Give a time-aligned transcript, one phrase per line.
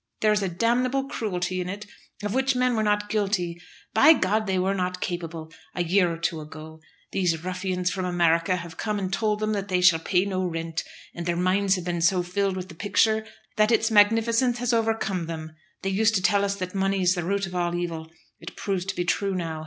[0.21, 1.85] There is a damnable cruelty in it
[2.23, 3.61] of which men were not guilty,
[3.93, 4.27] by G!
[4.47, 6.79] they were not capable, a year or two ago.
[7.11, 10.83] These ruffians from America have come and told them that they shall pay no rent,
[11.13, 13.27] and their minds have been so filled with the picture
[13.57, 15.53] that its magnificence has overcome them.
[15.83, 18.09] They used to tell us that money is the root of all evil;
[18.39, 19.59] it proves to be true now.